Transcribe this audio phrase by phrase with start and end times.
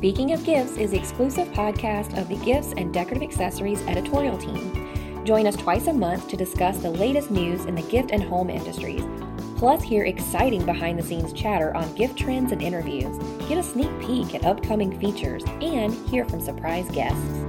[0.00, 5.26] Speaking of Gifts is the exclusive podcast of the Gifts and Decorative Accessories editorial team.
[5.26, 8.48] Join us twice a month to discuss the latest news in the gift and home
[8.48, 9.04] industries.
[9.58, 13.14] Plus, hear exciting behind the scenes chatter on gift trends and interviews,
[13.46, 17.44] get a sneak peek at upcoming features, and hear from surprise guests.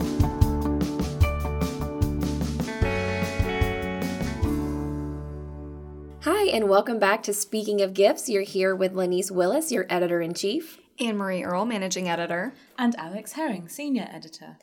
[6.26, 8.28] Hi, and welcome back to Speaking of Gifts.
[8.28, 10.81] You're here with Lanice Willis, your editor in chief.
[11.00, 12.54] Anne Marie Earl, managing editor.
[12.78, 14.58] And Alex Herring, senior editor.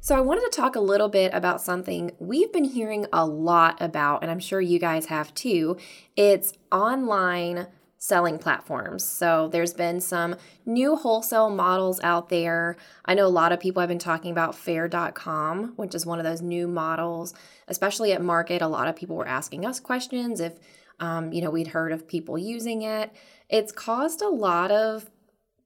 [0.00, 3.80] So, I wanted to talk a little bit about something we've been hearing a lot
[3.80, 5.76] about, and I'm sure you guys have too.
[6.16, 7.68] It's online
[7.98, 9.04] selling platforms.
[9.06, 10.34] So, there's been some
[10.66, 12.76] new wholesale models out there.
[13.04, 16.24] I know a lot of people have been talking about faire.com, which is one of
[16.24, 17.32] those new models,
[17.68, 18.60] especially at market.
[18.60, 20.54] A lot of people were asking us questions if
[21.02, 23.12] um, you know, we'd heard of people using it.
[23.48, 25.10] It's caused a lot of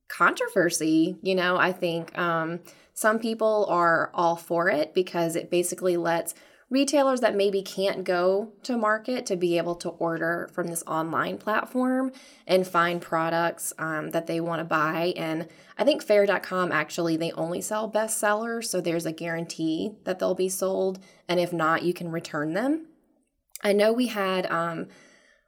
[0.09, 1.17] controversy.
[1.23, 2.61] You know, I think um,
[2.95, 6.35] some people are all for it because it basically lets
[6.69, 11.39] retailers that maybe can't go to market to be able to order from this online
[11.39, 12.11] platform
[12.47, 15.13] and find products um, that they want to buy.
[15.17, 15.47] And
[15.79, 18.65] I think faire.com actually, they only sell bestsellers.
[18.65, 20.99] So there's a guarantee that they'll be sold.
[21.29, 22.87] And if not, you can return them.
[23.63, 24.89] I know we had um,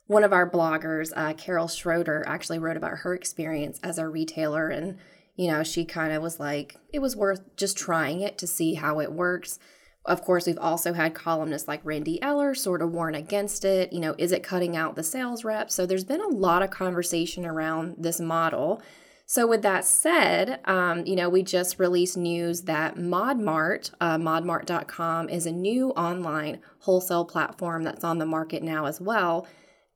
[0.09, 4.69] one of our bloggers, uh, Carol Schroeder, actually wrote about her experience as a retailer.
[4.69, 4.99] And,
[5.37, 8.75] you know, she kind of was like, it was worth just trying it to see
[8.75, 9.59] how it works.
[10.07, 13.93] Of course, we've also had columnists like Randy Eller sort of warn against it.
[13.93, 15.71] You know, is it cutting out the sales rep?
[15.71, 18.81] So there's been a lot of conversation around this model.
[19.27, 25.29] So, with that said, um, you know, we just released news that ModMart, uh, modmart.com,
[25.29, 29.47] is a new online wholesale platform that's on the market now as well.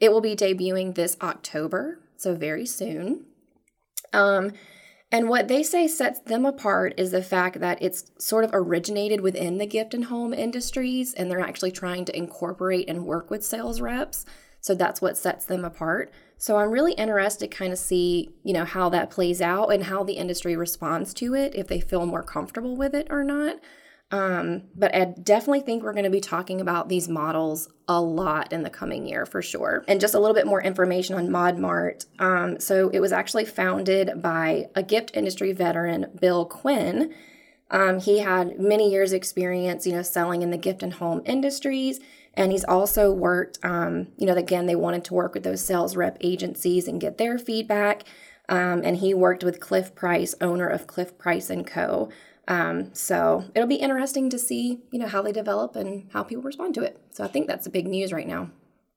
[0.02, 3.24] It will be debuting this October, so very soon.
[4.12, 4.50] Um,
[5.12, 9.20] and what they say sets them apart is the fact that it's sort of originated
[9.20, 13.44] within the gift and home industries, and they're actually trying to incorporate and work with
[13.44, 14.26] sales reps.
[14.60, 16.12] So that's what sets them apart.
[16.36, 19.84] So I'm really interested to kind of see, you know, how that plays out and
[19.84, 23.60] how the industry responds to it, if they feel more comfortable with it or not.
[24.12, 28.52] Um, but I definitely think we're going to be talking about these models a lot
[28.52, 29.84] in the coming year for sure.
[29.88, 32.04] And just a little bit more information on ModMart.
[32.18, 37.14] Um, so it was actually founded by a gift industry veteran, Bill Quinn.
[37.70, 41.98] Um, he had many years' experience, you know, selling in the gift and home industries.
[42.34, 45.96] And he's also worked, um, you know, again, they wanted to work with those sales
[45.96, 48.04] rep agencies and get their feedback.
[48.48, 52.10] Um, and he worked with Cliff Price, owner of Cliff Price and Co.
[52.48, 56.42] Um, so it'll be interesting to see, you know, how they develop and how people
[56.42, 57.00] respond to it.
[57.10, 58.50] So I think that's the big news right now.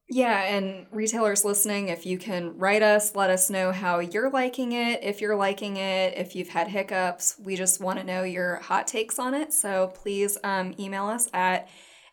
[0.08, 4.70] Yeah, and retailers listening, if you can write us, let us know how you're liking
[4.70, 7.36] it, if you're liking it, if you've had hiccups.
[7.42, 9.52] We just want to know your hot takes on it.
[9.52, 11.68] So please um, email us at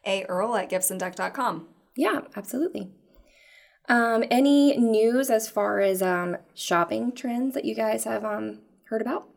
[0.08, 1.68] aearl at giftsanddec.com.
[1.96, 2.90] Yeah, absolutely.
[3.88, 9.02] Um, any news as far as um, shopping trends that you guys have um, heard
[9.02, 9.28] about?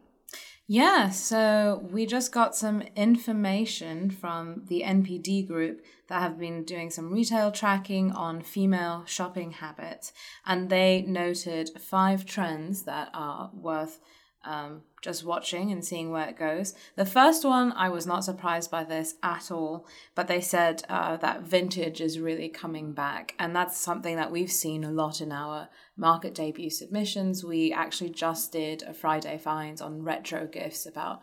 [0.69, 6.91] Yeah, so we just got some information from the NPD group that have been doing
[6.91, 10.13] some retail tracking on female shopping habits,
[10.45, 14.01] and they noted five trends that are worth
[14.47, 16.75] um, just watching and seeing where it goes.
[16.97, 21.17] The first one, I was not surprised by this at all, but they said uh,
[21.19, 23.35] that vintage is really coming back.
[23.39, 27.45] And that's something that we've seen a lot in our market debut submissions.
[27.45, 31.21] We actually just did a Friday finds on retro gifts about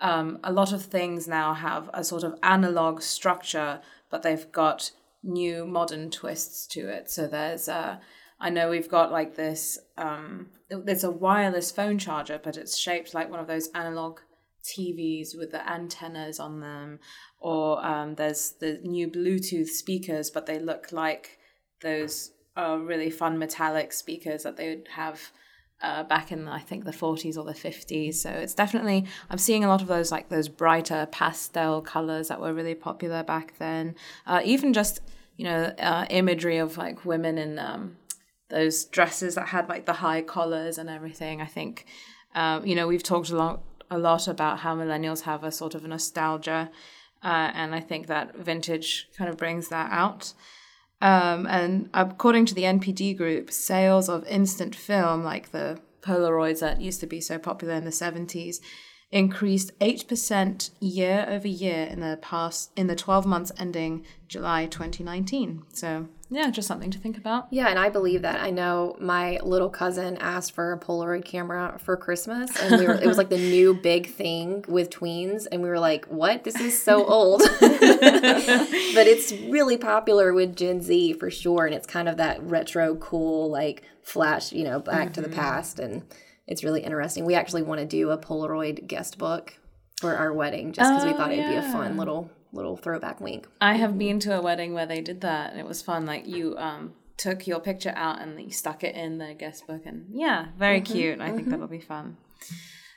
[0.00, 4.90] um, a lot of things now have a sort of analog structure, but they've got
[5.22, 7.10] new modern twists to it.
[7.10, 7.96] So there's uh,
[8.38, 9.78] I know we've got like this.
[9.96, 14.20] Um, it's a wireless phone charger, but it's shaped like one of those analog
[14.62, 16.98] TVs with the antennas on them.
[17.40, 21.38] Or um, there's the new Bluetooth speakers, but they look like
[21.80, 25.20] those uh, really fun metallic speakers that they would have
[25.82, 28.14] uh, back in I think the 40s or the 50s.
[28.14, 32.40] So it's definitely I'm seeing a lot of those like those brighter pastel colors that
[32.40, 33.94] were really popular back then.
[34.26, 35.00] Uh, even just
[35.36, 37.96] you know uh, imagery of like women in um,
[38.48, 41.40] those dresses that had like the high collars and everything.
[41.40, 41.86] I think,
[42.34, 45.74] uh, you know, we've talked a lot, a lot about how millennials have a sort
[45.74, 46.70] of a nostalgia,
[47.22, 50.32] uh, and I think that vintage kind of brings that out.
[51.00, 56.80] Um, and according to the NPD group, sales of instant film, like the Polaroids that
[56.80, 58.60] used to be so popular in the 70s,
[59.10, 65.64] increased 8% year over year in the past in the 12 months ending July 2019.
[65.72, 67.46] So yeah, just something to think about.
[67.52, 68.40] Yeah, and I believe that.
[68.40, 72.94] I know my little cousin asked for a Polaroid camera for Christmas, and we were,
[72.94, 76.42] it was like the new big thing with tweens, and we were like, "What?
[76.42, 81.86] This is so old." but it's really popular with Gen Z for sure, and it's
[81.86, 85.12] kind of that retro, cool, like flash, you know, back mm-hmm.
[85.12, 85.38] to the mm-hmm.
[85.38, 86.02] past, and
[86.48, 87.24] it's really interesting.
[87.24, 89.54] We actually want to do a Polaroid guest book
[90.00, 91.60] for our wedding, just because oh, we thought it'd yeah.
[91.60, 93.46] be a fun little little throwback wink.
[93.60, 96.06] I have been to a wedding where they did that and it was fun.
[96.06, 99.82] Like you um took your picture out and you stuck it in the guest book
[99.86, 101.20] and yeah, very mm-hmm, cute.
[101.20, 101.36] I mm-hmm.
[101.36, 102.16] think that'll be fun.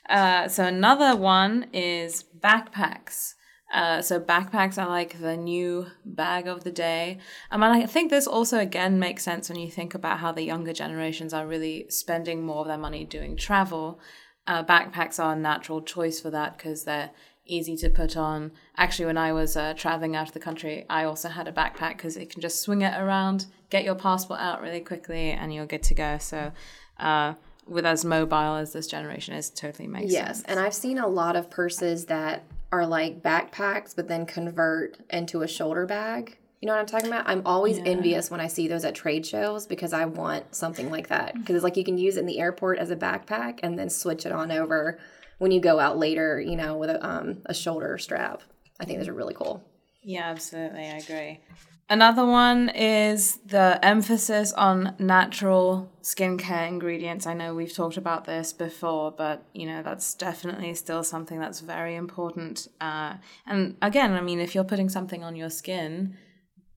[0.10, 3.36] Uh, so another one is backpacks.
[3.72, 7.20] Uh, so backpacks are like the new bag of the day.
[7.52, 10.42] Um, and I think this also again makes sense when you think about how the
[10.42, 14.00] younger generations are really spending more of their money doing travel.
[14.48, 17.12] Uh, backpacks are a natural choice for that because they're
[17.50, 18.52] easy to put on.
[18.78, 21.98] Actually, when I was uh, traveling out of the country, I also had a backpack
[21.98, 25.66] because it can just swing it around, get your passport out really quickly, and you're
[25.66, 26.18] good to go.
[26.20, 26.52] So,
[27.00, 27.34] uh,
[27.68, 30.26] with as mobile as this generation is, totally makes yes.
[30.26, 30.38] sense.
[30.40, 34.98] Yes, and I've seen a lot of purses that are like backpacks, but then convert
[35.10, 36.38] into a shoulder bag.
[36.62, 37.28] You know what I'm talking about?
[37.28, 37.86] I'm always yeah.
[37.86, 41.34] envious when I see those at trade shows because I want something like that.
[41.34, 43.90] Because it's like you can use it in the airport as a backpack and then
[43.90, 45.00] switch it on over
[45.40, 48.44] when you go out later, you know, with a, um, a shoulder strap.
[48.80, 49.64] I think those are really cool.
[50.04, 50.82] Yeah, absolutely.
[50.82, 51.40] I agree.
[51.92, 57.26] Another one is the emphasis on natural skincare ingredients.
[57.26, 61.62] I know we've talked about this before, but you know that's definitely still something that's
[61.62, 62.68] very important.
[62.80, 63.16] Uh,
[63.48, 66.16] and again, I mean, if you're putting something on your skin,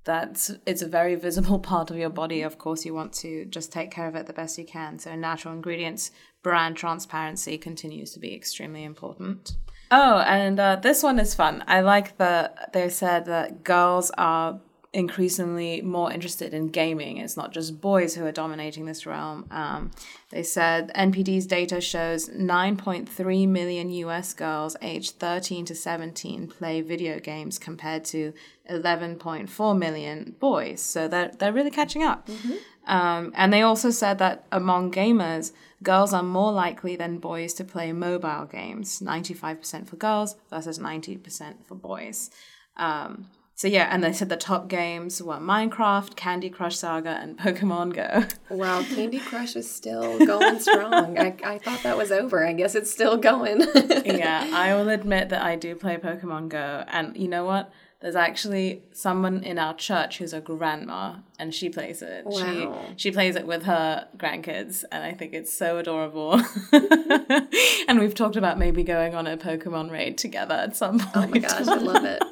[0.04, 2.43] that's it's a very visible part of your body.
[2.43, 4.99] Of course, you want to just take care of it the best you can.
[4.99, 6.10] So natural ingredients
[6.43, 9.52] brand transparency continues to be extremely important.
[9.90, 11.62] Oh, and uh, this one is fun.
[11.66, 14.60] I like that they said that girls are
[14.94, 17.17] increasingly more interested in gaming.
[17.17, 19.47] It's not just boys who are dominating this realm.
[19.50, 19.91] Um,
[20.31, 27.19] they said NPD's data shows 9.3 million US girls aged 13 to 17 play video
[27.19, 28.35] games compared to
[28.71, 30.83] 11.4 million boys.
[30.83, 32.27] So they're, they're really catching up.
[32.27, 32.55] Mm-hmm.
[32.87, 35.53] Um, and they also said that among gamers,
[35.83, 41.65] girls are more likely than boys to play mobile games 95% for girls versus 90%
[41.65, 42.31] for boys.
[42.77, 43.29] Um,
[43.62, 47.94] so yeah, and they said the top games were Minecraft, Candy Crush Saga, and Pokemon
[47.94, 48.25] Go.
[48.50, 51.17] Wow, Candy Crush is still going strong.
[51.17, 52.44] I, I thought that was over.
[52.44, 53.61] I guess it's still going.
[54.05, 57.73] yeah, I will admit that I do play Pokemon Go, and you know what?
[58.00, 62.26] There's actually someone in our church who's a grandma, and she plays it.
[62.26, 62.94] Wow.
[62.97, 66.43] She she plays it with her grandkids, and I think it's so adorable.
[66.73, 71.12] and we've talked about maybe going on a Pokemon raid together at some point.
[71.15, 72.23] Oh my gosh, I love it.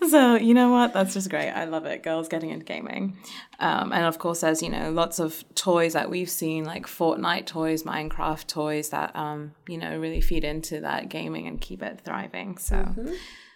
[0.10, 3.16] so you know what that's just great i love it girls getting into gaming
[3.58, 7.46] um, and of course there's you know lots of toys that we've seen like fortnite
[7.46, 12.00] toys minecraft toys that um, you know really feed into that gaming and keep it
[12.04, 13.12] thriving so mm-hmm.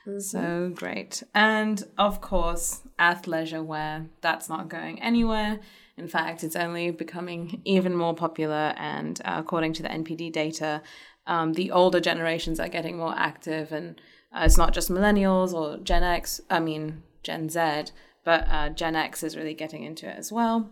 [0.07, 0.19] Mm-hmm.
[0.19, 1.23] So great.
[1.35, 5.61] And of course, athleisure wear, that's not going anywhere.
[5.97, 8.75] In fact, it's only becoming even more popular.
[8.77, 10.83] And uh, according to the NPD data,
[11.27, 13.71] um, the older generations are getting more active.
[13.71, 14.01] And
[14.35, 17.93] uh, it's not just millennials or Gen X, I mean, Gen Z,
[18.25, 20.71] but uh, Gen X is really getting into it as well.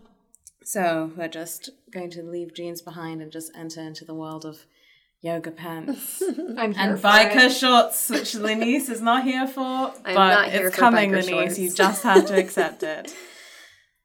[0.63, 4.65] So we're just going to leave jeans behind and just enter into the world of
[5.21, 7.51] yoga pants and biker it.
[7.51, 9.61] shorts, which Lenice is not here for,
[10.05, 11.29] I'm but it's coming, Lenice.
[11.29, 11.59] Shorts.
[11.59, 13.13] You just have to accept it.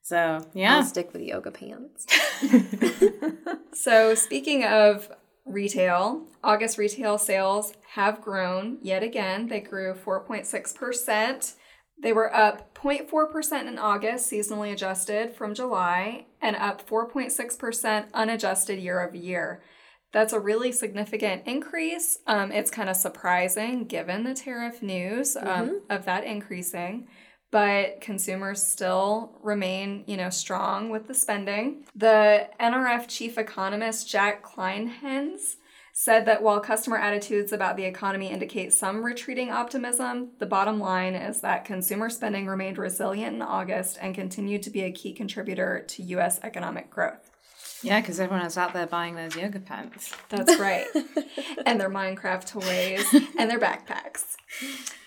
[0.03, 2.07] So yeah, I'll stick with yoga pants.
[3.73, 5.11] so speaking of
[5.47, 9.49] retail, August retail sales have grown yet again.
[9.49, 11.55] They grew 4.6%.
[11.99, 19.07] They were up 0.4% in August, seasonally adjusted from July, and up 4.6% unadjusted year
[19.07, 19.63] over year.
[20.13, 22.19] That's a really significant increase.
[22.27, 25.75] Um, it's kind of surprising given the tariff news um, mm-hmm.
[25.91, 27.09] of that increasing,
[27.51, 31.85] but consumers still remain, you know, strong with the spending.
[31.95, 35.57] The NRF chief economist Jack Kleinhenz
[35.99, 41.15] said that while customer attitudes about the economy indicate some retreating optimism, the bottom line
[41.15, 45.83] is that consumer spending remained resilient in August and continued to be a key contributor
[45.89, 46.39] to U.S.
[46.43, 47.26] economic growth.
[47.87, 50.13] Yeah, because everyone's out there buying those yoga pants.
[50.29, 50.87] That's right.
[51.67, 54.35] and their Minecraft toys and their backpacks.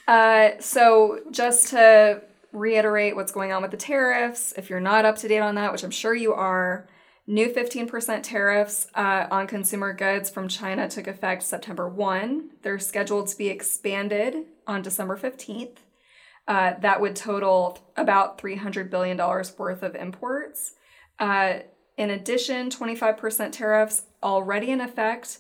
[0.08, 2.22] Uh, so, just to
[2.54, 5.74] reiterate what's going on with the tariffs, if you're not up to date on that,
[5.74, 6.88] which I'm sure you are,
[7.28, 12.50] new 15% tariffs uh, on consumer goods from China took effect September 1.
[12.62, 15.80] They're scheduled to be expanded on December 15th.
[16.48, 20.76] Uh, that would total about $300 billion worth of imports.
[21.20, 21.60] Uh,
[22.00, 25.40] in addition, 25% tariffs already in effect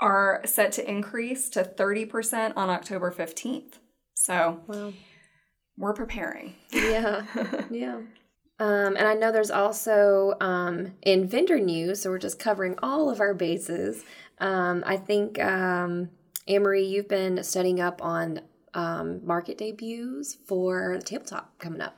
[0.00, 3.74] are set to increase to 30% on October 15th.
[4.14, 4.92] So Wow.
[5.76, 6.54] we're preparing.
[6.72, 7.24] Yeah.
[7.70, 8.00] yeah.
[8.60, 13.10] Um, and I know there's also um, in vendor news, so we're just covering all
[13.10, 14.02] of our bases.
[14.38, 16.08] Um, I think, um,
[16.48, 18.40] Amory, you've been studying up on
[18.74, 21.96] um, market debuts for the tabletop coming up.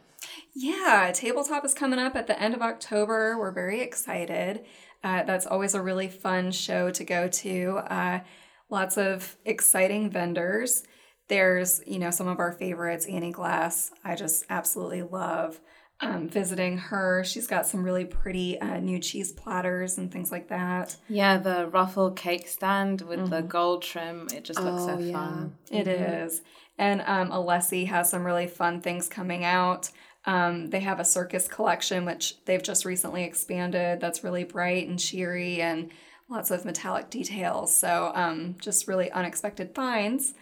[0.54, 3.38] Yeah, tabletop is coming up at the end of October.
[3.38, 4.64] We're very excited.
[5.02, 7.78] Uh, that's always a really fun show to go to.
[7.90, 8.20] Uh,
[8.68, 10.82] lots of exciting vendors.
[11.28, 13.92] There's, you know, some of our favorites, Annie Glass.
[14.04, 15.60] I just absolutely love
[16.00, 17.22] um, visiting her.
[17.24, 20.96] She's got some really pretty uh, new cheese platters and things like that.
[21.08, 24.26] Yeah, the ruffle cake stand with the gold trim.
[24.34, 25.12] It just looks so Oh, yeah.
[25.12, 25.54] fun.
[25.70, 26.42] It is.
[26.78, 29.90] And um, Alessi has some really fun things coming out.
[30.26, 34.00] Um, they have a circus collection, which they've just recently expanded.
[34.00, 35.90] That's really bright and cheery and
[36.28, 37.76] lots of metallic details.
[37.76, 40.34] So, um, just really unexpected finds.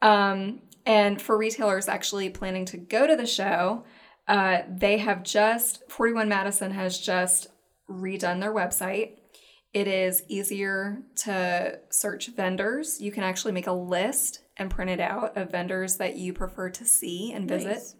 [0.00, 3.84] Um, and for retailers actually planning to go to the show,
[4.28, 7.48] uh, they have just, 41 Madison has just
[7.90, 9.18] redone their website.
[9.72, 13.00] It is easier to search vendors.
[13.00, 16.70] You can actually make a list and print it out of vendors that you prefer
[16.70, 17.68] to see and visit.
[17.68, 17.96] Nice.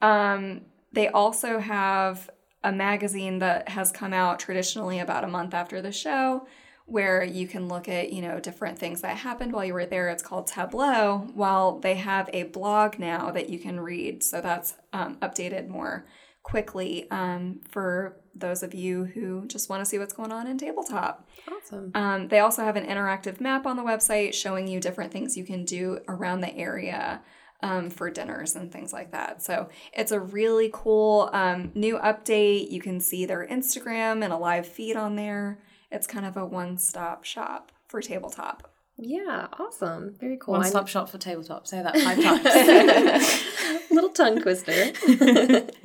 [0.00, 2.30] Um, they also have
[2.62, 6.46] a magazine that has come out traditionally about a month after the show
[6.86, 10.10] where you can look at, you know, different things that happened while you were there.
[10.10, 11.26] It's called Tableau.
[11.34, 14.22] While they have a blog now that you can read.
[14.22, 16.04] So that's um, updated more
[16.42, 20.58] quickly um, for those of you who just want to see what's going on in
[20.58, 21.26] tabletop.
[21.50, 21.90] Awesome.
[21.94, 25.44] Um, they also have an interactive map on the website showing you different things you
[25.44, 27.22] can do around the area
[27.64, 29.42] um, for dinners and things like that.
[29.42, 32.70] So it's a really cool um, new update.
[32.70, 35.58] You can see their Instagram and a live feed on there.
[35.90, 38.70] It's kind of a one stop shop for tabletop.
[38.98, 40.14] Yeah, awesome.
[40.20, 40.54] Very cool.
[40.54, 41.66] One stop shop for tabletop.
[41.66, 42.22] Say that five
[43.82, 43.84] times.
[43.90, 44.92] Little tongue twister.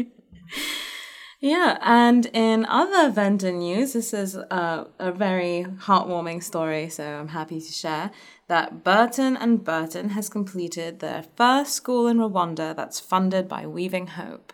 [1.41, 7.29] Yeah, and in other vendor news, this is a, a very heartwarming story, so I'm
[7.29, 8.11] happy to share
[8.49, 14.07] that Burton and Burton has completed their first school in Rwanda that's funded by Weaving
[14.07, 14.51] Hope.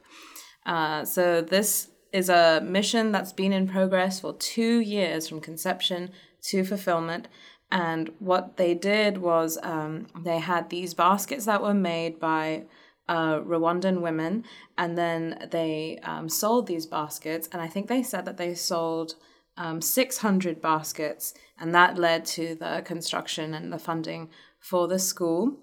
[0.66, 6.12] Uh, so this is a mission that's been in progress for two years from conception
[6.42, 7.28] to fulfillment.
[7.72, 12.66] And what they did was um, they had these baskets that were made by
[13.08, 14.44] uh, Rwandan women,
[14.78, 17.48] and then they um, sold these baskets.
[17.52, 19.16] And I think they said that they sold
[19.58, 25.60] um, 600 baskets, and that led to the construction and the funding for the school.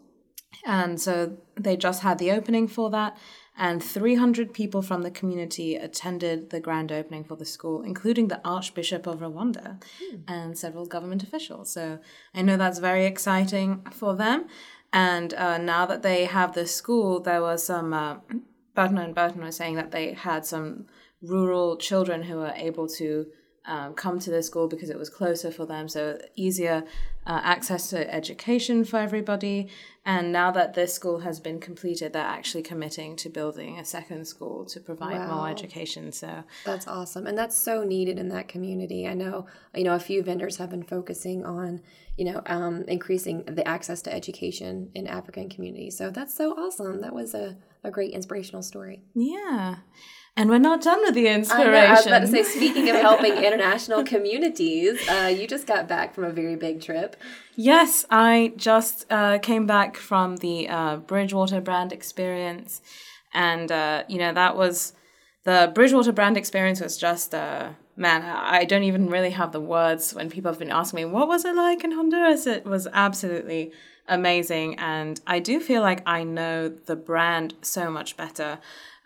[0.64, 3.16] And so they just had the opening for that,
[3.56, 8.40] and 300 people from the community attended the grand opening for the school, including the
[8.44, 9.82] Archbishop of Rwanda
[10.26, 11.70] and several government officials.
[11.72, 11.98] So
[12.34, 14.46] I know that's very exciting for them.
[14.92, 17.92] And uh, now that they have the school, there was some.
[17.92, 18.16] Uh,
[18.74, 20.86] Burton and Burton was saying that they had some
[21.20, 23.26] rural children who were able to
[23.66, 26.84] um, come to the school because it was closer for them, so easier
[27.26, 29.68] uh, access to education for everybody.
[30.04, 34.26] And now that this school has been completed, they're actually committing to building a second
[34.26, 35.36] school to provide Wow.
[35.36, 36.10] more education.
[36.10, 37.28] So That's awesome.
[37.28, 39.06] And that's so needed in that community.
[39.06, 41.82] I know, you know, a few vendors have been focusing on,
[42.16, 45.96] you know, um, increasing the access to education in African communities.
[45.96, 47.00] So that's so awesome.
[47.02, 49.04] That was a, a great inspirational story.
[49.14, 49.76] yeah,
[50.36, 51.72] and we're not done with the I inspiration.
[51.72, 51.78] know.
[51.78, 56.14] I was about to say, speaking of helping international communities, uh, you just got back
[56.14, 57.16] from a very big trip.
[57.54, 62.80] Yes, I just uh, came back from the uh, Bridgewater brand experience,
[63.34, 64.94] and uh, you know that was
[65.44, 68.22] the Bridgewater brand experience was just uh, man.
[68.22, 71.44] I don't even really have the words when people have been asking me what was
[71.44, 72.46] it like in Honduras.
[72.46, 73.72] It was absolutely
[74.08, 78.58] amazing, and I do feel like I know the brand so much better.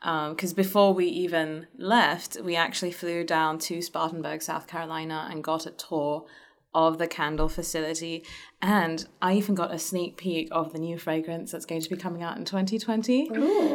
[0.07, 5.67] Because before we even left, we actually flew down to Spartanburg, South Carolina, and got
[5.67, 6.27] a tour
[6.77, 8.23] of the candle facility.
[8.63, 11.97] And I even got a sneak peek of the new fragrance that's going to be
[11.97, 13.31] coming out in 2020.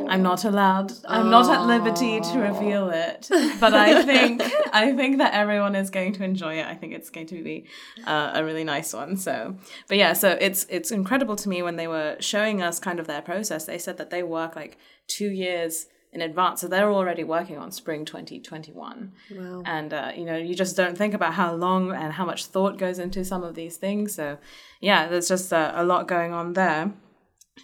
[0.08, 3.28] I'm not allowed, I'm not at liberty to reveal it.
[3.60, 6.66] But I think, I think that everyone is going to enjoy it.
[6.66, 7.66] I think it's going to be
[8.06, 9.18] uh, a really nice one.
[9.18, 9.58] So,
[9.90, 13.08] but yeah, so it's, it's incredible to me when they were showing us kind of
[13.08, 13.66] their process.
[13.66, 16.62] They said that they work like two years in advance.
[16.62, 19.12] So they're already working on spring 2021.
[19.32, 19.64] Wow.
[19.66, 22.78] And, uh, you know, you just don't think about how long and how much thought
[22.78, 24.16] goes into some of these things.
[24.16, 24.38] So,
[24.82, 26.92] yeah, there's just a, a lot going on there.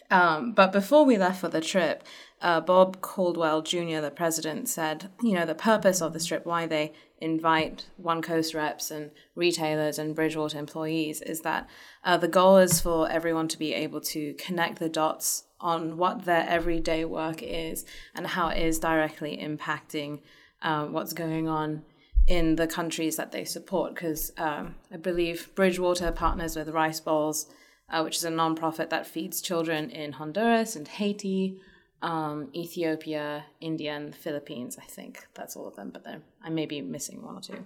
[0.09, 2.03] Um, but before we left for the trip,
[2.41, 6.67] uh, Bob Caldwell Jr., the president, said, you know, the purpose of the strip, why
[6.67, 11.67] they invite One Coast reps and retailers and Bridgewater employees, is that
[12.03, 16.25] uh, the goal is for everyone to be able to connect the dots on what
[16.25, 20.19] their everyday work is and how it is directly impacting
[20.61, 21.83] uh, what's going on
[22.27, 23.95] in the countries that they support.
[23.95, 27.47] Because um, I believe Bridgewater partners with Rice Bowls,
[27.89, 31.59] uh, which is a nonprofit that feeds children in Honduras and Haiti,
[32.01, 34.77] um, Ethiopia, India, and the Philippines.
[34.79, 36.05] I think that's all of them, but
[36.43, 37.65] I may be missing one or two.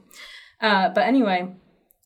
[0.61, 1.55] Uh, but anyway,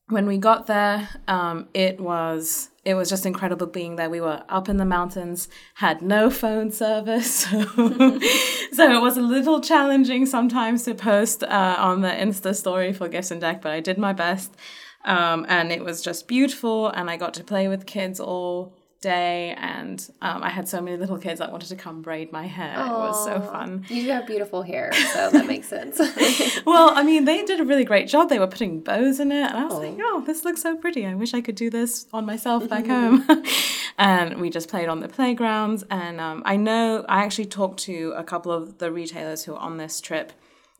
[0.09, 4.09] when we got there, um, it was it was just incredible being there.
[4.09, 9.21] We were up in the mountains, had no phone service, so, so it was a
[9.21, 13.71] little challenging sometimes to post uh, on the Insta story for Gifts and Dec, but
[13.71, 14.55] I did my best,
[15.05, 16.89] um, and it was just beautiful.
[16.89, 18.73] And I got to play with kids all
[19.05, 22.47] day and um, i had so many little kids that wanted to come braid my
[22.47, 22.75] hair.
[22.77, 22.87] Aww.
[22.87, 23.85] it was so fun.
[23.87, 25.95] You do have beautiful hair so that makes sense.
[26.65, 28.29] Well i mean they did a really great job.
[28.29, 29.79] They were putting bows in it and i was oh.
[29.85, 31.05] like oh this looks so pretty.
[31.05, 33.25] I wish i could do this on myself back home.
[33.97, 38.13] And we just played on the playgrounds and um, i know i actually talked to
[38.17, 40.33] a couple of the retailers who were on this trip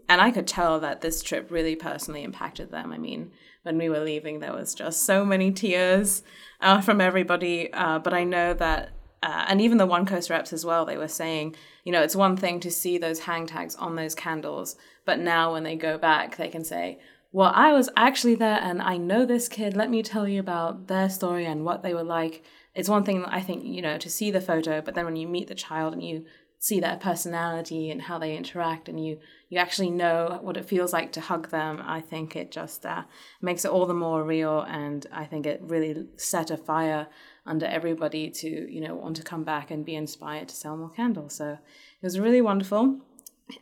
[0.09, 3.31] and i could tell that this trip really personally impacted them i mean
[3.63, 6.21] when we were leaving there was just so many tears
[6.61, 7.71] uh, from everybody.
[7.73, 8.89] Uh, but I know that,
[9.23, 12.15] uh, and even the One Coast reps as well, they were saying, you know, it's
[12.15, 15.97] one thing to see those hang tags on those candles, but now when they go
[15.97, 16.99] back, they can say,
[17.31, 19.75] well, I was actually there and I know this kid.
[19.75, 22.43] Let me tell you about their story and what they were like.
[22.73, 25.27] It's one thing, I think, you know, to see the photo, but then when you
[25.27, 26.25] meet the child and you
[26.65, 29.19] see their personality and how they interact and you
[29.49, 33.03] you actually know what it feels like to hug them i think it just uh,
[33.39, 37.05] makes it all the more real and i think it really set a fire
[37.45, 40.89] under everybody to you know want to come back and be inspired to sell more
[40.89, 41.59] candles so it
[42.01, 42.99] was really wonderful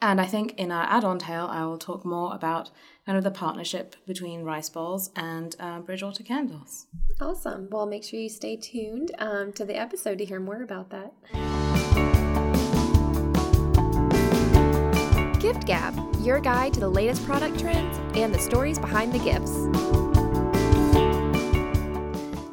[0.02, 2.72] and I think in our add on tale, I will talk more about
[3.06, 6.88] kind of the partnership between Rice Bowls and uh, Bridgewater Candles.
[7.20, 7.68] Awesome.
[7.70, 11.14] Well, make sure you stay tuned um, to the episode to hear more about that.
[15.44, 19.52] Gift Gab, your guide to the latest product trends and the stories behind the gifts.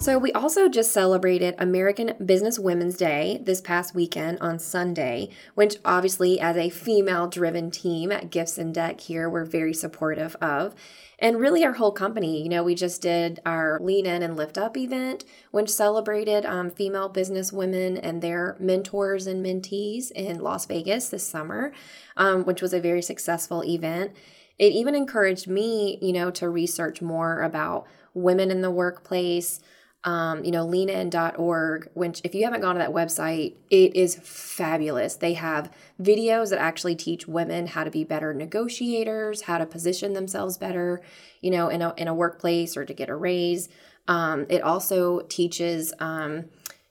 [0.01, 5.77] So, we also just celebrated American Business Women's Day this past weekend on Sunday, which
[5.85, 10.75] obviously, as a female driven team at Gifts and Dec here, we're very supportive of
[11.19, 12.43] and really our whole company.
[12.43, 16.71] You know, we just did our Lean In and Lift Up event, which celebrated um,
[16.71, 21.73] female business women and their mentors and mentees in Las Vegas this summer,
[22.17, 24.13] um, which was a very successful event.
[24.59, 29.61] It even encouraged me, you know, to research more about women in the workplace
[30.05, 35.17] um, you know, leanin.org, which if you haven't gone to that website, it is fabulous.
[35.17, 40.15] They have videos that actually teach women how to be better negotiators, how to position
[40.15, 41.03] themselves better,
[41.43, 43.69] you know, in a, in a workplace or to get a raise.
[44.09, 46.47] Um, it also teaches, um,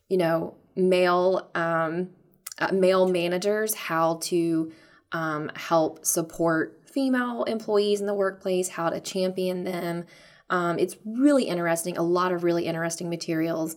[0.07, 2.09] you know, male, um,
[2.59, 4.71] uh, male managers how to
[5.13, 10.05] um, help support female employees in the workplace, how to champion them,
[10.49, 13.75] um, it's really interesting, a lot of really interesting materials.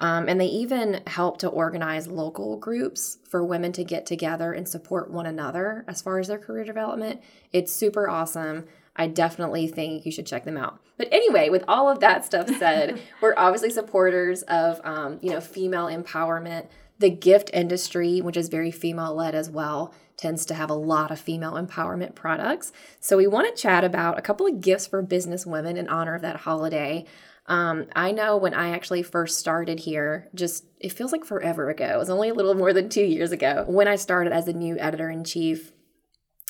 [0.00, 4.68] Um, and they even help to organize local groups for women to get together and
[4.68, 7.20] support one another as far as their career development.
[7.52, 8.64] It's super awesome.
[8.96, 10.80] I definitely think you should check them out.
[10.96, 15.40] But anyway, with all of that stuff said, we're obviously supporters of um, you know
[15.40, 16.66] female empowerment.
[16.98, 21.10] The gift industry, which is very female led as well, tends to have a lot
[21.10, 22.72] of female empowerment products.
[23.00, 26.14] So we want to chat about a couple of gifts for business women in honor
[26.14, 27.04] of that holiday.
[27.46, 31.84] Um, I know when I actually first started here, just it feels like forever ago.
[31.84, 34.52] It was only a little more than two years ago when I started as a
[34.52, 35.72] new editor in chief.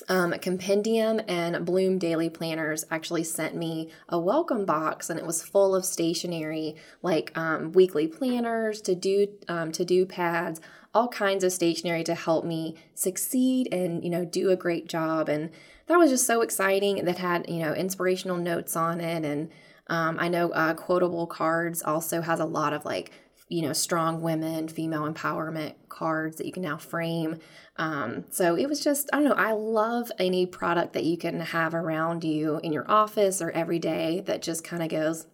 [0.07, 5.41] Um, Compendium and Bloom Daily Planners actually sent me a welcome box, and it was
[5.41, 10.61] full of stationery like um, weekly planners, to do um, to do pads,
[10.93, 15.27] all kinds of stationery to help me succeed and you know do a great job.
[15.27, 15.49] And
[15.87, 17.03] that was just so exciting.
[17.05, 19.25] That had you know inspirational notes on it.
[19.25, 19.49] And
[19.87, 23.11] um, i know uh, quotable cards also has a lot of like
[23.49, 27.39] you know strong women female empowerment cards that you can now frame
[27.77, 31.39] um, so it was just i don't know i love any product that you can
[31.39, 35.27] have around you in your office or every day that just kind of goes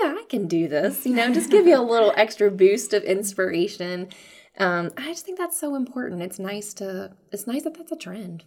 [0.00, 3.02] yeah i can do this you know just give you a little extra boost of
[3.04, 4.08] inspiration
[4.58, 6.22] um, I just think that's so important.
[6.22, 8.44] It's nice to it's nice that that's a trend.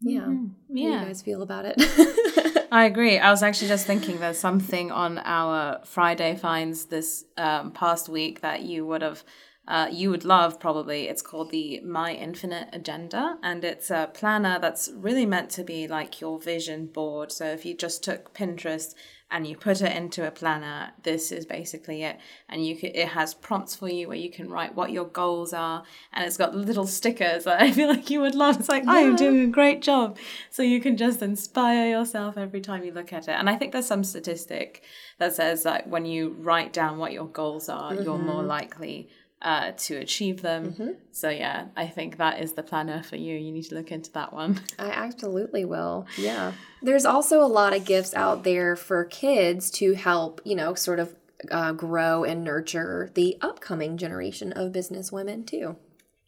[0.00, 0.22] Yeah.
[0.22, 0.76] Mm-hmm.
[0.76, 0.92] Yeah.
[0.92, 2.66] How do you guys feel about it?
[2.72, 3.18] I agree.
[3.18, 8.40] I was actually just thinking there's something on our Friday finds this um, past week
[8.40, 9.22] that you would have
[9.66, 11.08] uh, you would love probably.
[11.08, 15.88] It's called the My Infinite Agenda, and it's a planner that's really meant to be
[15.88, 17.32] like your vision board.
[17.32, 18.94] So if you just took Pinterest
[19.30, 22.18] and you put it into a planner, this is basically it.
[22.46, 25.54] And you can, it has prompts for you where you can write what your goals
[25.54, 28.60] are, and it's got little stickers that I feel like you would love.
[28.60, 30.18] It's like I am doing a great job,
[30.50, 33.32] so you can just inspire yourself every time you look at it.
[33.32, 34.82] And I think there's some statistic
[35.18, 39.08] that says that when you write down what your goals are, you're more likely
[39.44, 40.96] uh, to achieve them.
[41.12, 43.36] So yeah, I think that is the planner for you.
[43.36, 44.60] You need to look into that one.
[44.78, 46.06] I absolutely will.
[46.16, 46.52] Yeah.
[46.82, 50.98] There's also a lot of gifts out there for kids to help, you know, sort
[50.98, 51.14] of
[51.50, 55.76] uh, grow and nurture the upcoming generation of business women too.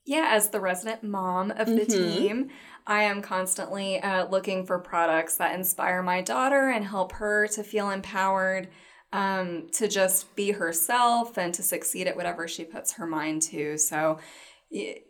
[0.05, 2.51] Yeah, as the resident mom of the team,
[2.87, 7.65] I am constantly uh, looking for products that inspire my daughter and help her to
[7.65, 8.69] feel empowered
[9.13, 13.79] um, to just be herself and to succeed at whatever she puts her mind to.
[13.79, 14.19] So,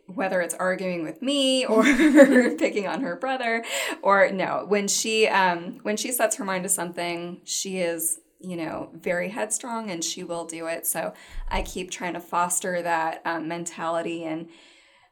[0.05, 1.83] whether it's arguing with me or
[2.57, 3.63] picking on her brother,
[4.01, 8.55] or no, when she um, when she sets her mind to something, she is you
[8.55, 10.85] know very headstrong and she will do it.
[10.85, 11.13] So
[11.49, 14.47] I keep trying to foster that um, mentality and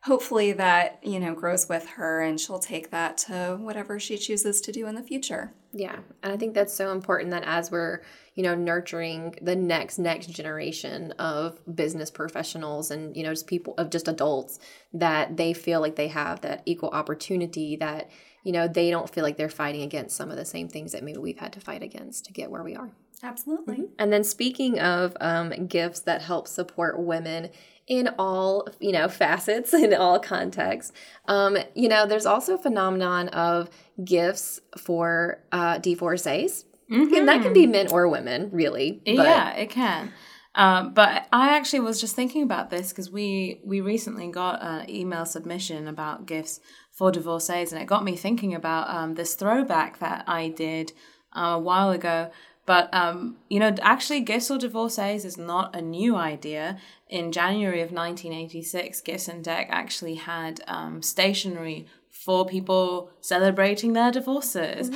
[0.03, 4.61] hopefully that you know grows with her and she'll take that to whatever she chooses
[4.61, 5.99] to do in the future Yeah.
[6.23, 8.01] And I think that's so important that as we're,
[8.35, 13.73] you know, nurturing the next next generation of business professionals and, you know, just people
[13.77, 14.59] of just adults
[14.93, 18.11] that they feel like they have that equal opportunity that,
[18.43, 21.01] you know, they don't feel like they're fighting against some of the same things that
[21.01, 22.91] maybe we've had to fight against to get where we are.
[23.23, 23.85] absolutely.
[23.97, 27.49] And then speaking of um, gifts that help support women
[27.87, 30.91] in all you know facets in all contexts,
[31.29, 33.69] um, you know, there's also a phenomenon of
[34.03, 39.01] gifts for uh, divorcees, and that can be men or women, really.
[39.05, 40.11] But, yeah, it can.
[40.55, 44.89] Um, but I actually was just thinking about this because we we recently got an
[44.89, 49.99] email submission about gifts for divorcees, and it got me thinking about um, this throwback
[49.99, 50.93] that I did
[51.35, 52.31] uh, a while ago.
[52.65, 56.77] But um, you know, actually, gifts for divorcees is not a new idea.
[57.09, 61.85] In January of 1986, Gifts and Dec actually had um, stationery
[62.25, 64.89] for people celebrating their divorces.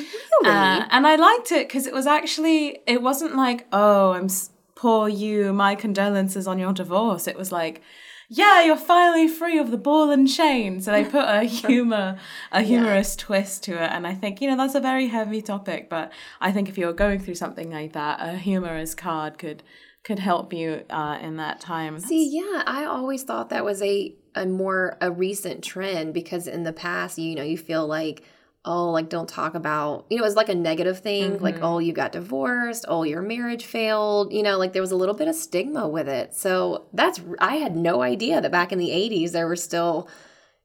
[0.43, 4.29] Uh, and I liked it because it was actually, it wasn't like, oh, I'm
[4.75, 7.27] poor you, my condolences on your divorce.
[7.27, 7.81] It was like,
[8.29, 10.81] yeah, you're finally free of the ball and chain.
[10.81, 12.17] So they put a humor,
[12.51, 13.91] a humorous twist to it.
[13.91, 15.87] And I think, you know, that's a very heavy topic.
[15.89, 16.11] But
[16.41, 19.61] I think if you're going through something like that, a humorous card could
[20.03, 21.99] could help you uh, in that time.
[21.99, 26.63] See, yeah, I always thought that was a a more a recent trend because in
[26.63, 28.23] the past, you know, you feel like
[28.65, 31.63] oh, like don't talk about, you know, it's like a negative thing, like mm-hmm.
[31.63, 35.15] oh, you got divorced, oh, your marriage failed, you know, like there was a little
[35.15, 36.35] bit of stigma with it.
[36.35, 40.09] So that's I had no idea that back in the 80s there were still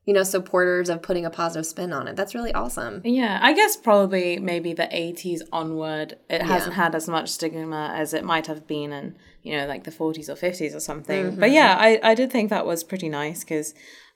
[0.05, 2.15] you know, supporters of putting a positive spin on it.
[2.15, 3.01] That's really awesome.
[3.03, 8.13] Yeah, I guess probably maybe the 80s onward, it hasn't had as much stigma as
[8.13, 11.31] it might have been in, you know, like the 40s or 50s or something.
[11.31, 11.39] Mm-hmm.
[11.39, 13.73] But yeah, I, I did think that was pretty nice because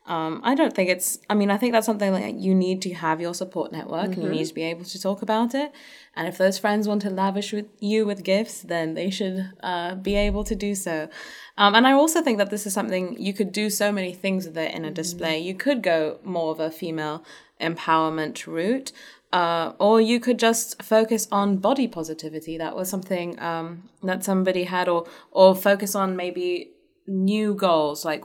[0.10, 2.94] um, I don't think it's, I mean, I think that's something like you need to
[2.96, 5.72] have your support network and you need to be able to talk about it.
[6.16, 9.94] And if those friends want to lavish with you with gifts, then they should uh,
[9.94, 11.10] be able to do so.
[11.60, 14.48] Um, and I also think that this is something you could do so many things
[14.48, 15.38] with it in a display.
[15.38, 17.24] You could go more of a female
[17.62, 18.92] empowerment route,
[19.32, 22.58] uh, or you could just focus on body positivity.
[22.58, 26.72] That was something um, that somebody had, or or focus on maybe
[27.06, 28.24] new goals like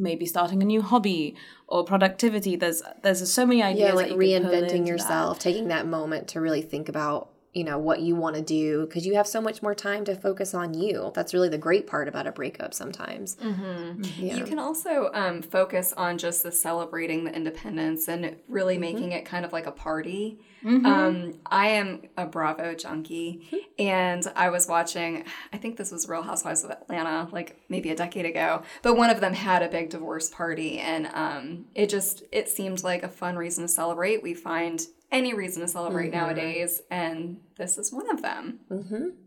[0.00, 1.36] maybe starting a new hobby
[1.66, 2.56] or productivity.
[2.56, 3.88] There's there's so many ideas.
[3.88, 4.90] Yeah, like that you could pull into reinventing that.
[4.90, 8.86] yourself, taking that moment to really think about, you know, what you want to do
[8.86, 11.10] because you have so much more time to focus on you.
[11.14, 13.36] That's really the great part about a breakup sometimes.
[13.40, 14.36] Yeah.
[14.36, 19.24] You can also um, focus on just the celebrating the independence and really making it
[19.24, 20.38] kind of like a party.
[20.62, 26.22] Um, I am a Bravo junkie, and I was watching, I think this was Real
[26.22, 29.88] Housewives of Atlanta, like maybe a decade ago, but one of them had a big
[29.88, 34.22] divorce party, and um, it just, it seemed like a fun reason to celebrate.
[34.22, 38.60] We find any reason to celebrate nowadays, and this is one of them.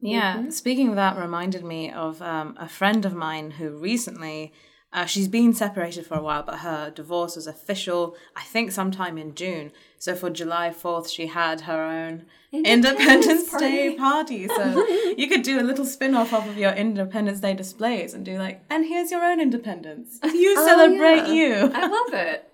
[0.01, 4.53] Yeah, speaking of that, reminded me of um, a friend of mine who recently,
[4.93, 9.17] uh, she's been separated for a while, but her divorce was official, I think, sometime
[9.17, 9.71] in June.
[9.97, 14.47] So for July 4th, she had her own Independence, Day party.
[14.55, 18.23] So you could do a little spin off off of your Independence Day displays and
[18.23, 20.19] do like, and here's your own independence.
[20.23, 21.33] You celebrate yeah.
[21.33, 21.71] you.
[21.73, 22.49] I love it.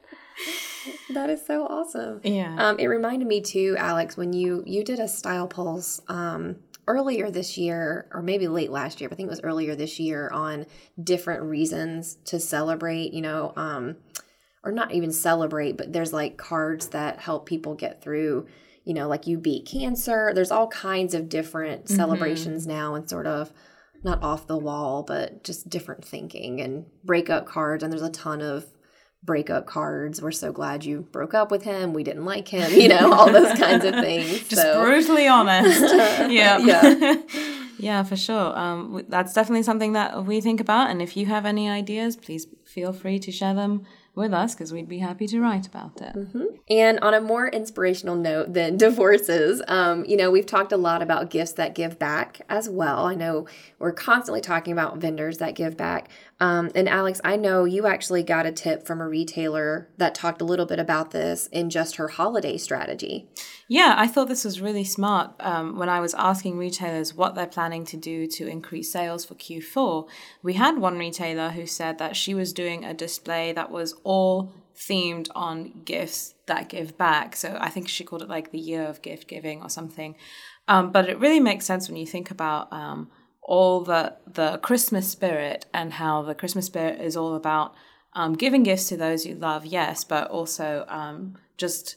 [1.14, 2.22] That is so awesome.
[2.24, 2.56] Yeah.
[2.58, 7.30] Um, it reminded me too, Alex, when you you did a style pulse um, earlier
[7.30, 10.30] this year, or maybe late last year, but I think it was earlier this year
[10.32, 10.66] on
[11.02, 13.98] different reasons to celebrate, you know, um,
[14.64, 18.48] or not even celebrate, but there's like cards that help people get through,
[18.84, 20.32] you know, like you beat cancer.
[20.34, 21.96] There's all kinds of different mm-hmm.
[21.96, 23.52] celebrations now and sort of
[24.04, 27.84] not off the wall, but just different thinking and breakup cards.
[27.84, 28.66] And there's a ton of
[29.24, 30.22] breakup cards.
[30.22, 31.94] We're so glad you broke up with him.
[31.94, 34.48] We didn't like him, you know, all those kinds of things.
[34.48, 34.82] Just so.
[34.82, 35.82] brutally honest.
[36.32, 36.58] yeah.
[36.58, 37.16] Yeah.
[37.78, 38.58] yeah, for sure.
[38.58, 40.90] Um, that's definitely something that we think about.
[40.90, 43.86] And if you have any ideas, please feel free to share them
[44.20, 46.16] with us because we'd be happy to write about it.
[46.16, 46.46] Mm-hmm.
[46.70, 51.02] And on a more inspirational note than divorces, um, you know, we've talked a lot
[51.02, 53.06] about gifts that give back as well.
[53.06, 53.48] I know
[53.80, 56.10] we're constantly talking about vendors that give back.
[56.42, 60.42] Um, and Alex, I know you actually got a tip from a retailer that talked
[60.42, 63.28] a little bit about this in just her holiday strategy.
[63.68, 67.46] Yeah, I thought this was really smart um, when I was asking retailers what they're
[67.46, 70.08] planning to do to increase sales for Q4.
[70.42, 74.52] We had one retailer who said that she was doing a display that was all
[74.76, 77.36] themed on gifts that give back.
[77.36, 80.16] So I think she called it like the year of gift giving or something.
[80.68, 83.12] Um, but it really makes sense when you think about um,
[83.44, 87.76] all the the Christmas spirit and how the Christmas spirit is all about
[88.14, 91.96] um, giving gifts to those you love, yes, but also um, just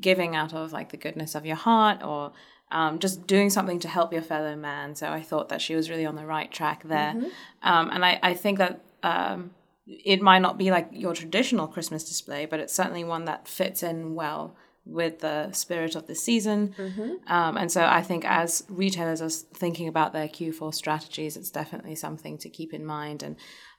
[0.00, 2.32] giving out of like the goodness of your heart or
[2.72, 4.94] um, just doing something to help your fellow man.
[4.94, 7.28] So I thought that she was really on the right track there, mm-hmm.
[7.62, 9.52] Um, and I, I think that um,
[9.86, 13.82] it might not be like your traditional Christmas display, but it's certainly one that fits
[13.82, 16.74] in well with the spirit of the season.
[16.76, 17.32] Mm-hmm.
[17.32, 21.94] Um, and so I think as retailers are thinking about their Q4 strategies, it's definitely
[21.94, 23.22] something to keep in mind.
[23.22, 23.36] And,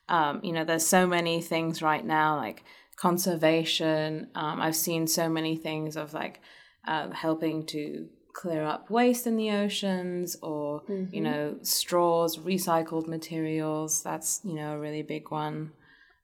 [0.08, 2.64] um, you know, there's so many things right now, like
[2.96, 4.28] conservation.
[4.34, 6.40] Um, I've seen so many things of like
[6.86, 11.14] uh, helping to clear up waste in the oceans or, mm-hmm.
[11.14, 14.02] you know, straws, recycled materials.
[14.02, 15.72] That's, you know, a really big one.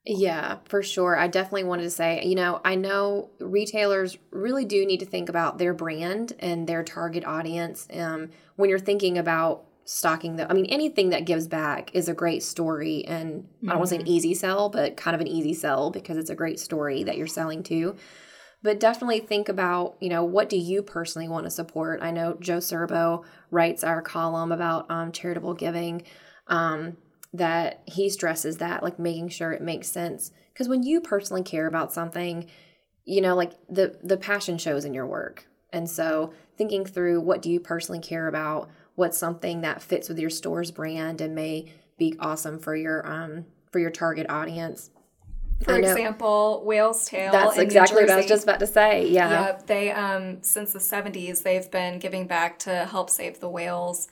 [0.04, 1.16] Yeah, for sure.
[1.16, 5.28] I definitely wanted to say, you know, I know retailers really do need to think
[5.28, 10.54] about their brand and their target audience um, when you're thinking about stocking the I
[10.54, 13.68] mean anything that gives back is a great story and mm-hmm.
[13.68, 14.12] I don't want to say an mm-hmm.
[14.12, 17.26] easy sell, but kind of an easy sell because it's a great story that you're
[17.26, 17.96] selling to.
[18.62, 22.00] But definitely think about, you know, what do you personally want to support?
[22.00, 26.04] I know Joe Serbo writes our column about um, charitable giving.
[26.46, 26.96] Um,
[27.32, 31.66] that he stresses that like making sure it makes sense because when you personally care
[31.66, 32.46] about something
[33.04, 37.40] you know like the the passion shows in your work and so thinking through what
[37.40, 41.72] do you personally care about what's something that fits with your store's brand and may
[41.96, 44.90] be awesome for your um for your target audience
[45.64, 47.30] for example, Whale's Tail.
[47.30, 49.08] That's exactly what I was just about to say.
[49.08, 49.46] Yeah.
[49.46, 49.66] Yep.
[49.66, 54.08] They um since the seventies they've been giving back to help save the whales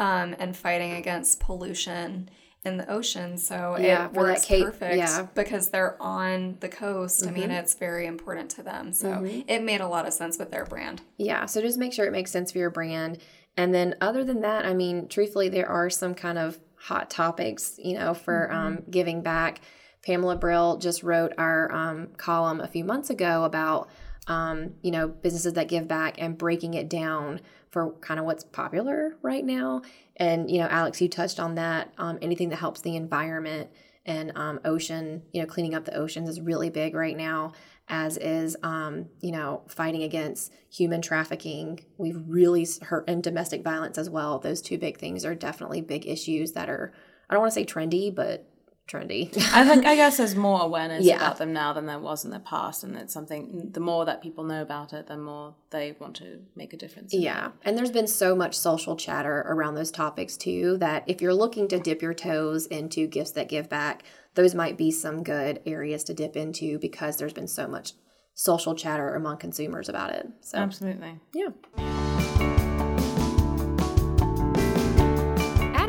[0.00, 2.30] um and fighting against pollution
[2.64, 3.36] in the ocean.
[3.36, 5.26] So yeah, it works Cape, perfect yeah.
[5.34, 7.20] because they're on the coast.
[7.20, 7.28] Mm-hmm.
[7.28, 7.52] I mean, mm-hmm.
[7.52, 8.92] it's very important to them.
[8.92, 9.42] So mm-hmm.
[9.48, 11.02] it made a lot of sense with their brand.
[11.18, 11.46] Yeah.
[11.46, 13.18] So just make sure it makes sense for your brand.
[13.56, 17.78] And then other than that, I mean, truthfully, there are some kind of hot topics,
[17.82, 18.56] you know, for mm-hmm.
[18.56, 19.60] um, giving back.
[20.04, 23.88] Pamela Brill just wrote our um, column a few months ago about,
[24.26, 27.40] um, you know, businesses that give back and breaking it down
[27.74, 29.82] for kind of what's popular right now.
[30.16, 31.92] And, you know, Alex, you touched on that.
[31.98, 33.68] Um, anything that helps the environment
[34.06, 37.52] and um, ocean, you know, cleaning up the oceans is really big right now,
[37.88, 41.80] as is, um, you know, fighting against human trafficking.
[41.98, 44.38] We've really hurt and domestic violence as well.
[44.38, 46.92] Those two big things are definitely big issues that are,
[47.28, 48.48] I don't want to say trendy, but
[48.88, 49.34] trendy.
[49.52, 51.16] I think I guess there's more awareness yeah.
[51.16, 53.70] about them now than there was in the past, and it's something.
[53.72, 57.14] The more that people know about it, the more they want to make a difference.
[57.14, 61.34] Yeah, and there's been so much social chatter around those topics too that if you're
[61.34, 65.60] looking to dip your toes into gifts that give back, those might be some good
[65.66, 67.92] areas to dip into because there's been so much
[68.34, 70.28] social chatter among consumers about it.
[70.40, 71.93] So absolutely, yeah.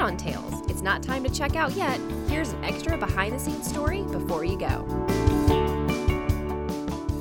[0.06, 4.04] Add-on tales not time to check out yet, here's an extra behind the scenes story
[4.04, 4.86] before you go.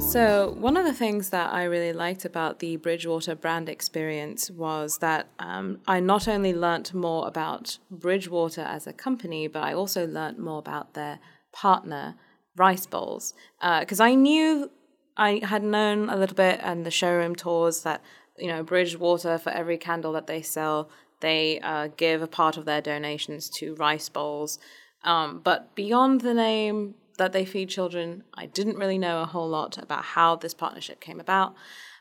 [0.00, 4.98] So, one of the things that I really liked about the Bridgewater brand experience was
[4.98, 10.06] that um, I not only learnt more about Bridgewater as a company, but I also
[10.06, 11.18] learnt more about their
[11.52, 12.16] partner,
[12.54, 13.32] Rice Bowls.
[13.80, 14.70] Because uh, I knew,
[15.16, 18.02] I had known a little bit and the showroom tours that,
[18.36, 20.90] you know, Bridgewater, for every candle that they sell,
[21.24, 24.58] they uh, give a part of their donations to rice bowls.
[25.02, 29.48] Um, but beyond the name that they feed children, I didn't really know a whole
[29.48, 31.54] lot about how this partnership came about.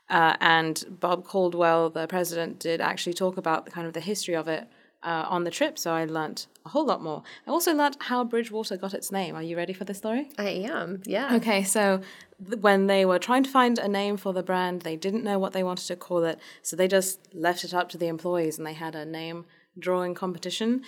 [0.10, 4.36] Uh, and Bob Caldwell, the president, did actually talk about the kind of the history
[4.36, 4.68] of it
[5.04, 5.78] uh, on the trip.
[5.78, 7.24] So I learnt a whole lot more.
[7.46, 9.36] I also learnt how Bridgewater got its name.
[9.36, 10.30] Are you ready for the story?
[10.38, 11.36] I am, yeah.
[11.36, 12.02] Okay, so
[12.50, 15.40] th- when they were trying to find a name for the brand, they didn't know
[15.40, 16.40] what they wanted to call it.
[16.62, 19.46] So they just left it up to the employees and they had a name
[19.78, 20.84] drawing competition.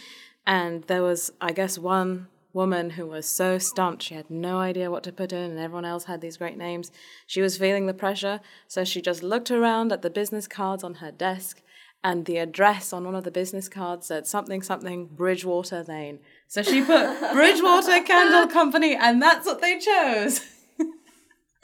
[0.47, 4.01] And there was, I guess, one woman who was so stumped.
[4.03, 6.89] She had no idea what to put in, and everyone else had these great names.
[7.27, 10.95] She was feeling the pressure, so she just looked around at the business cards on
[10.95, 11.61] her desk,
[12.05, 16.19] and the address on one of the business cards said something, something, Bridgewater Lane.
[16.47, 20.41] So she put Bridgewater Candle Company, and that's what they chose.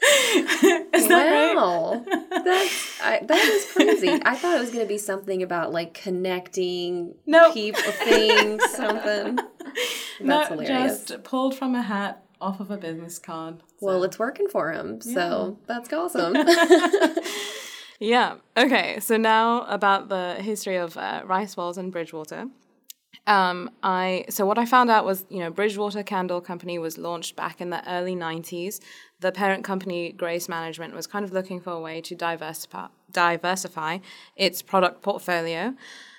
[0.04, 4.20] Is that wow, that's I, that is crazy.
[4.24, 7.54] I thought it was going to be something about like connecting Nope.
[7.54, 9.36] people, things, something.
[10.18, 11.04] That's Not hilarious.
[11.04, 13.62] just pulled from a hat off of a business card.
[13.80, 16.34] Well, it's working for him, so that's awesome.
[18.02, 18.38] Yeah.
[18.56, 18.98] Okay.
[18.98, 22.48] So now about the history of uh, rice bowls in Bridgewater.
[23.28, 27.36] Um, I so what I found out was you know Bridgewater Candle Company was launched
[27.36, 28.80] back in the early '90s.
[29.20, 33.98] The parent company Grace Management was kind of looking for a way to diversify diversify
[34.34, 35.74] its product portfolio.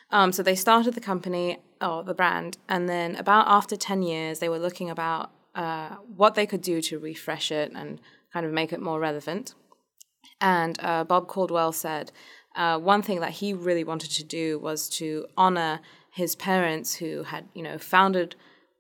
[0.10, 4.40] Um, so they started the company or the brand, and then about after ten years,
[4.40, 8.00] they were looking about uh, what they could do to refresh it and
[8.32, 9.54] kind of make it more relevant.
[10.44, 12.12] And uh, Bob Caldwell said
[12.54, 15.80] uh, one thing that he really wanted to do was to honor
[16.12, 18.36] his parents who had, you know, founded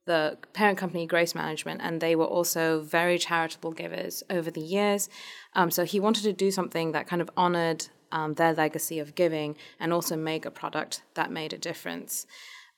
[0.05, 5.07] the parent company Grace Management, and they were also very charitable givers over the years.
[5.53, 9.15] Um, so he wanted to do something that kind of honored um, their legacy of
[9.15, 12.27] giving and also make a product that made a difference.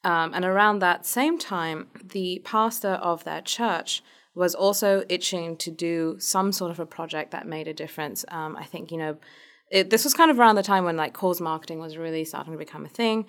[0.04, 4.04] Um, and around that same time, the pastor of their church
[4.36, 8.26] was also itching to do some sort of a project that made a difference.
[8.28, 9.18] Um, I think, you know,
[9.72, 12.54] it, this was kind of around the time when like cause marketing was really starting
[12.54, 13.26] to become a thing.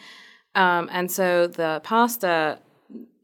[0.55, 2.59] Um, and so the pastor,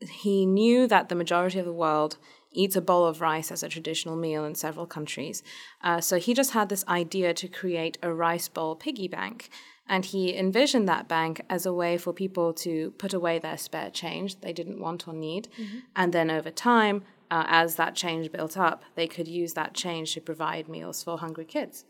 [0.01, 2.19] he knew that the majority of the world
[2.53, 5.43] eats a bowl of rice as a traditional meal in several countries.
[5.83, 9.51] Uh, so he just had this idea to create a rice bowl piggy bank.
[9.89, 13.91] And he envisioned that bank as a way for people to put away their spare
[13.91, 15.49] change they didn't want or need.
[15.97, 20.13] And then over time, uh, as that change built up, they could use that change
[20.13, 21.87] to provide meals for hungry kids.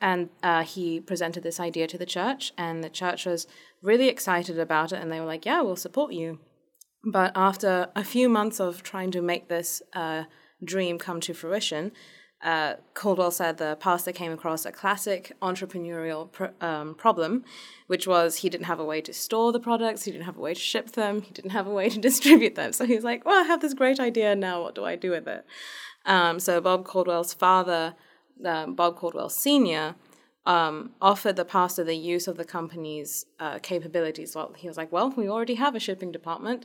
[0.00, 3.46] And uh, he presented this idea to the church, and the church was
[3.82, 5.02] really excited about it.
[5.02, 6.38] And they were like, Yeah, we'll support you.
[7.04, 10.24] But after a few months of trying to make this uh,
[10.64, 11.92] dream come to fruition,
[12.42, 17.44] uh, Caldwell said the pastor came across a classic entrepreneurial pr- um, problem,
[17.88, 20.40] which was he didn't have a way to store the products, he didn't have a
[20.40, 22.72] way to ship them, he didn't have a way to distribute them.
[22.72, 25.26] So he's like, Well, I have this great idea now, what do I do with
[25.26, 25.44] it?
[26.06, 27.94] Um, so Bob Caldwell's father,
[28.44, 29.96] um, Bob Caldwell Sr.,
[30.46, 34.34] um, offered the pastor the use of the company's uh, capabilities.
[34.34, 36.64] Well, he was like, "Well, we already have a shipping department,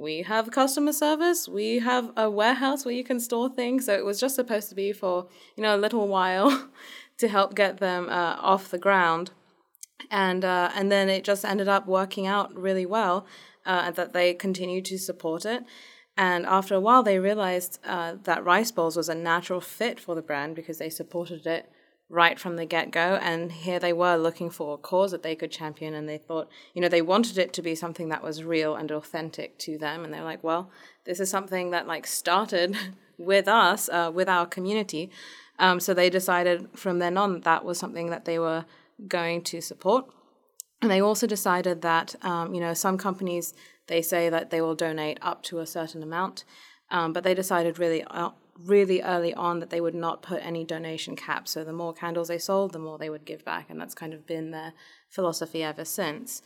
[0.00, 4.04] we have customer service, we have a warehouse where you can store things." So it
[4.04, 6.68] was just supposed to be for you know a little while
[7.18, 9.30] to help get them uh, off the ground,
[10.10, 13.26] and uh, and then it just ended up working out really well
[13.66, 15.64] uh, that they continued to support it.
[16.16, 20.14] And after a while, they realized uh, that rice bowls was a natural fit for
[20.14, 21.70] the brand because they supported it
[22.10, 23.18] right from the get go.
[23.22, 25.94] And here they were looking for a cause that they could champion.
[25.94, 28.90] And they thought, you know, they wanted it to be something that was real and
[28.90, 30.04] authentic to them.
[30.04, 30.70] And they're like, well,
[31.04, 32.76] this is something that like started
[33.18, 35.10] with us, uh, with our community.
[35.58, 38.64] Um, so they decided from then on that was something that they were
[39.06, 40.06] going to support.
[40.82, 43.54] And they also decided that, um, you know, some companies,
[43.86, 46.44] they say that they will donate up to a certain amount.
[46.90, 48.30] Um, but they decided really uh,
[48.64, 51.48] really early on that they would not put any donation cap.
[51.48, 54.14] So the more candles they sold, the more they would give back, and that's kind
[54.14, 54.72] of been their
[55.08, 56.42] philosophy ever since.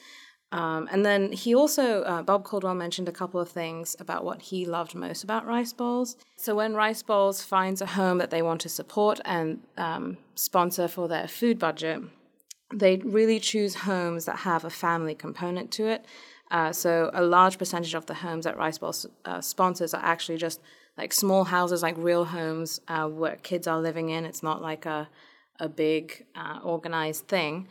[0.53, 4.40] Um, and then he also, uh, Bob Caldwell mentioned a couple of things about what
[4.40, 6.16] he loved most about Rice Bowls.
[6.37, 10.87] So when Rice Bowls finds a home that they want to support and um, sponsor
[10.87, 12.03] for their food budget,
[12.72, 16.05] they really choose homes that have a family component to it.
[16.53, 20.37] Uh, so a large percentage of the homes that Rice Bowls uh, sponsors are actually
[20.37, 20.61] just
[20.96, 24.24] like small houses, like real homes uh, where kids are living in.
[24.24, 25.09] It's not like a
[25.60, 27.69] a big uh, organized thing.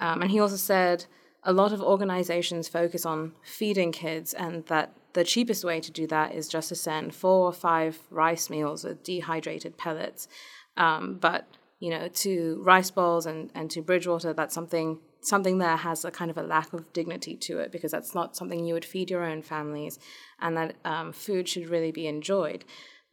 [0.00, 1.06] Um, and he also said
[1.44, 6.06] a lot of organizations focus on feeding kids, and that the cheapest way to do
[6.06, 10.28] that is just to send four or five rice meals with dehydrated pellets.
[10.76, 11.46] Um, but
[11.78, 16.10] you know, to rice bowls and, and to Bridgewater, that's something something there has a
[16.10, 19.10] kind of a lack of dignity to it because that's not something you would feed
[19.10, 19.98] your own families,
[20.40, 22.64] and that um, food should really be enjoyed.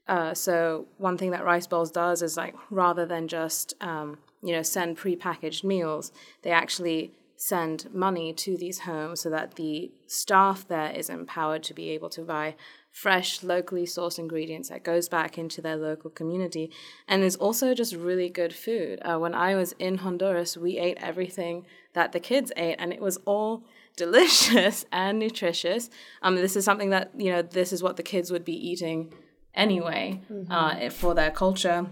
[0.08, 4.54] Uh, so one thing that Rice Bowls does is like rather than just um, you
[4.54, 6.12] know send prepackaged meals,
[6.44, 11.74] they actually send money to these homes so that the staff there is empowered to
[11.74, 12.56] be able to buy
[12.98, 16.72] fresh, locally sourced ingredients that goes back into their local community.
[17.08, 19.00] And is also just really good food.
[19.04, 23.00] Uh, when I was in Honduras, we ate everything that the kids ate, and it
[23.00, 23.64] was all
[23.98, 25.92] delicious and nutritious.
[26.24, 29.14] Um, this is something that, you know, this is what the kids would be eating
[29.54, 30.52] anyway mm-hmm.
[30.52, 31.88] uh, for their culture.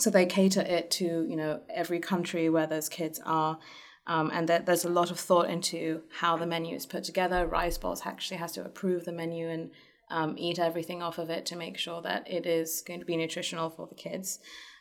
[0.00, 3.58] So they cater it to, you know, every country where those kids are.
[4.06, 7.46] Um, and that there's a lot of thought into how the menu is put together.
[7.46, 9.70] Rice Bowls actually has to approve the menu and
[10.10, 13.16] um, eat everything off of it to make sure that it is going to be
[13.16, 14.40] nutritional for the kids.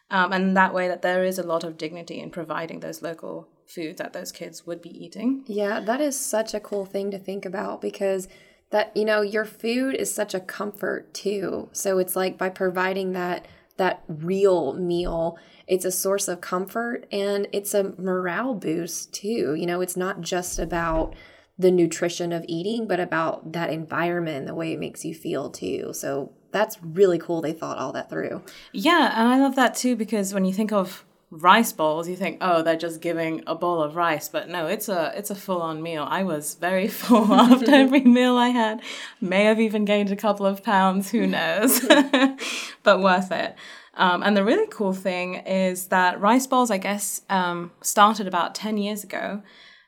[0.09, 3.47] Um, and that way that there is a lot of dignity in providing those local
[3.65, 5.43] foods that those kids would be eating.
[5.47, 8.28] Yeah, that is such a cool thing to think about because
[8.72, 11.69] that you know your food is such a comfort too.
[11.72, 13.47] So it's like by providing that
[13.82, 15.38] that real meal
[15.72, 19.56] it's a source of comfort and it's a morale boost too.
[19.56, 21.16] You know, it's not just about
[21.58, 25.94] the nutrition of eating, but about that environment, the way it makes you feel too.
[25.94, 27.40] So that's really cool.
[27.40, 28.44] They thought all that through.
[28.74, 32.38] Yeah, and I love that too because when you think of rice bowls, you think,
[32.42, 35.62] oh, they're just giving a bowl of rice, but no, it's a it's a full
[35.62, 36.06] on meal.
[36.08, 38.82] I was very full after every meal I had.
[39.22, 41.80] May have even gained a couple of pounds, who knows,
[42.84, 43.56] but worth it.
[43.94, 48.56] Um, and the really cool thing is that rice bowls, I guess, um, started about
[48.56, 49.44] 10 years ago.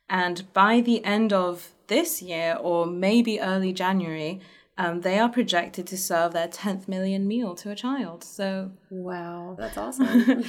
[0.10, 4.42] And by the end of this year, or maybe early January,
[4.78, 8.24] um, they are projected to serve their 10th million meal to a child.
[8.24, 10.44] So, wow, that's awesome.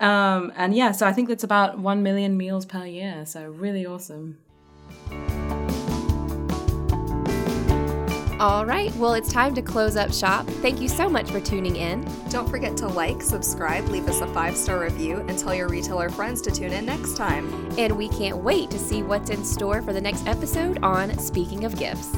[0.00, 3.24] um, and yeah, so I think that's about 1 million meals per year.
[3.26, 4.38] So, really awesome.
[8.40, 10.46] All right, well, it's time to close up shop.
[10.46, 12.10] Thank you so much for tuning in.
[12.30, 16.08] Don't forget to like, subscribe, leave us a five star review, and tell your retailer
[16.08, 17.70] friends to tune in next time.
[17.78, 21.66] And we can't wait to see what's in store for the next episode on Speaking
[21.66, 22.16] of Gifts.